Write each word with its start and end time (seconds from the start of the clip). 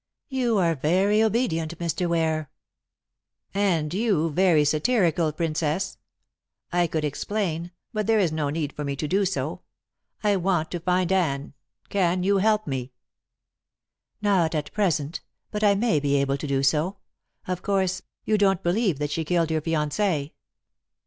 "You 0.29 0.57
are 0.57 0.73
very 0.73 1.21
obedient, 1.21 1.77
Mr. 1.77 2.09
Ware." 2.09 2.49
"And 3.53 3.93
you 3.93 4.31
very 4.31 4.65
satirical, 4.65 5.31
Princess. 5.31 5.99
I 6.71 6.87
could 6.87 7.05
explain, 7.05 7.71
but 7.93 8.07
there 8.07 8.17
is 8.17 8.31
no 8.31 8.49
need 8.49 8.73
for 8.73 8.83
me 8.83 8.95
to 8.95 9.07
do 9.07 9.25
so. 9.25 9.61
I 10.23 10.37
want 10.37 10.71
to 10.71 10.79
find 10.79 11.11
Anne. 11.11 11.53
Can 11.89 12.23
you 12.23 12.39
help 12.39 12.65
me?" 12.65 12.93
"Not 14.23 14.55
at 14.55 14.73
present, 14.73 15.21
but 15.51 15.63
I 15.63 15.75
may 15.75 15.99
be 15.99 16.15
able 16.15 16.37
to 16.37 16.47
do 16.47 16.63
so. 16.63 16.97
Of 17.47 17.61
course, 17.61 18.01
you 18.25 18.39
don't 18.39 18.63
believe 18.63 18.97
that 18.97 19.11
she 19.11 19.23
killed 19.23 19.51
your 19.51 19.61
fiancée?" 19.61 20.31